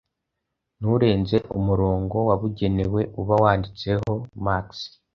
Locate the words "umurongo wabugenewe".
1.57-3.01